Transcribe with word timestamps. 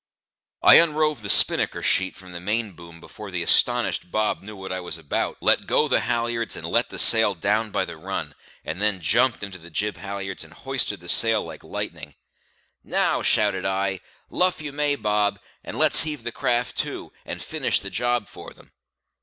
I 0.63 0.77
unrove 0.79 1.21
the 1.21 1.29
spinnaker 1.29 1.83
sheet 1.83 2.15
from 2.15 2.31
the 2.31 2.39
main 2.39 2.71
boom 2.71 2.99
before 2.99 3.29
the 3.29 3.43
astonished 3.43 4.09
Bob 4.09 4.41
knew 4.41 4.55
what 4.55 4.73
I 4.73 4.79
was 4.79 4.97
about, 4.97 5.37
let 5.41 5.67
go 5.67 5.87
the 5.87 5.99
halliards, 5.99 6.55
and 6.55 6.65
let 6.67 6.89
the 6.89 6.97
sail 6.97 7.35
down 7.35 7.69
by 7.69 7.85
the 7.85 7.97
run; 7.97 8.33
and 8.65 8.81
then 8.81 8.99
jumped 8.99 9.41
to 9.41 9.59
the 9.59 9.69
jib 9.69 9.97
halliards 9.97 10.43
and 10.43 10.53
hoisted 10.55 11.01
the 11.01 11.07
sail 11.07 11.43
like 11.43 11.63
lightning. 11.63 12.15
"Now," 12.83 13.21
shouted 13.21 13.63
I, 13.63 14.01
"luff 14.31 14.59
you 14.59 14.71
may, 14.73 14.95
Bob, 14.95 15.39
and 15.63 15.77
let's 15.77 16.01
heave 16.01 16.23
the 16.23 16.31
craft 16.31 16.77
to, 16.77 17.13
and 17.23 17.39
finish 17.39 17.79
the 17.79 17.91
job 17.91 18.27
for 18.27 18.55
them." 18.55 18.71